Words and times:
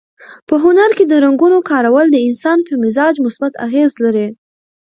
په 0.47 0.55
هنر 0.63 0.89
کې 0.97 1.05
د 1.07 1.13
رنګونو 1.23 1.57
کارول 1.69 2.07
د 2.11 2.17
انسان 2.27 2.57
په 2.67 2.73
مزاج 2.83 3.15
مثبت 3.25 3.53
اغېز 3.65 3.91
لري. 4.03 4.27